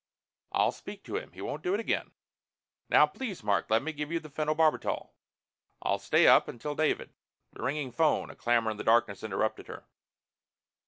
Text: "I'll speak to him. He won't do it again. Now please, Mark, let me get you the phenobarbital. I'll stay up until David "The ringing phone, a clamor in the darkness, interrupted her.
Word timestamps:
"I'll 0.51 0.71
speak 0.71 1.03
to 1.03 1.15
him. 1.15 1.31
He 1.33 1.43
won't 1.43 1.61
do 1.61 1.75
it 1.75 1.79
again. 1.79 2.09
Now 2.89 3.05
please, 3.05 3.43
Mark, 3.43 3.69
let 3.69 3.83
me 3.83 3.93
get 3.93 4.09
you 4.09 4.19
the 4.19 4.31
phenobarbital. 4.31 5.11
I'll 5.83 5.99
stay 5.99 6.25
up 6.25 6.47
until 6.47 6.73
David 6.73 7.13
"The 7.53 7.61
ringing 7.61 7.91
phone, 7.91 8.31
a 8.31 8.35
clamor 8.35 8.71
in 8.71 8.77
the 8.77 8.83
darkness, 8.83 9.23
interrupted 9.23 9.67
her. 9.67 9.85